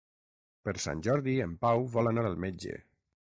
[0.67, 2.79] Per Sant Jordi en Pau vol anar al metge.